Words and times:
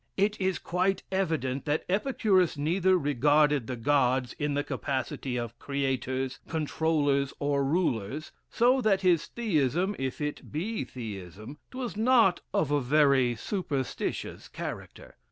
It 0.17 0.41
is 0.41 0.57
quite 0.57 1.03
evident 1.11 1.65
that 1.65 1.85
Epicurus 1.87 2.57
neither 2.57 2.97
regarded 2.97 3.67
"the 3.67 3.75
gods" 3.75 4.33
in 4.39 4.55
the 4.55 4.63
capacity 4.63 5.37
of 5.37 5.59
Creators, 5.59 6.39
controllers, 6.47 7.35
or 7.37 7.63
rulers, 7.63 8.31
so 8.49 8.81
that 8.81 9.01
his 9.01 9.27
Theism 9.27 9.95
(if 9.99 10.19
it 10.19 10.51
be 10.51 10.83
Theism) 10.85 11.59
twas 11.69 11.95
not 11.95 12.41
of 12.51 12.71
a 12.71 12.81
very 12.81 13.35
superstitious 13.35 14.47
character. 14.47 15.17